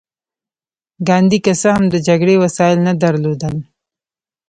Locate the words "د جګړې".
1.89-2.35